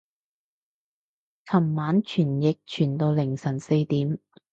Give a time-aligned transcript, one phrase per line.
[1.45, 4.17] 尋晚傳譯傳到凌晨四點